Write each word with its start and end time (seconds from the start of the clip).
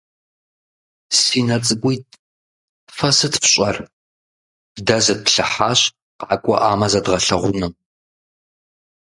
Си 1.19 1.39
нэ 1.47 1.57
цӀыкӀуитӀ, 1.65 2.15
фэ 2.97 3.09
сыт 3.17 3.33
фщӀар?- 3.43 3.77
Дэ 4.85 4.97
зытплъыхьащ, 5.05 5.79
къакӀуэӀамэ 6.19 6.87
зэдгъэлъэгъуну. 6.91 7.71